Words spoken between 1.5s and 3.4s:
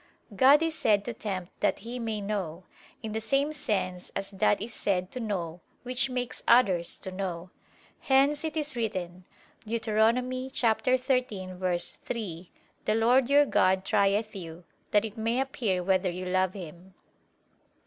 that He may know, in the